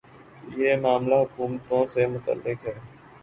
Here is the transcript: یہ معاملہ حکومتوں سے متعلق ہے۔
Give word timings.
یہ 0.57 0.75
معاملہ 0.75 1.15
حکومتوں 1.15 1.85
سے 1.93 2.07
متعلق 2.07 2.67
ہے۔ 2.67 2.73